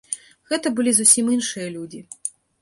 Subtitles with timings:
[0.53, 2.01] Гэта былі зусім іншыя людзі.